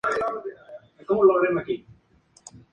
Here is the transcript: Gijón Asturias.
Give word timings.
Gijón 0.97 1.17
Asturias. 1.29 1.85